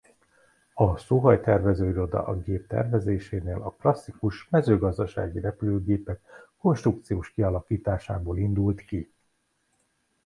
A 0.73 0.97
Szuhoj-tervezőiroda 0.97 2.23
a 2.25 2.37
gép 2.37 2.67
tervezésénél 2.67 3.61
a 3.61 3.73
klasszikus 3.73 4.47
mezőgazdasági 4.49 5.39
repülőgépek 5.39 6.19
konstrukciós 6.57 7.31
kialakításából 7.31 8.37
indult 8.37 8.81
ki. 8.85 9.11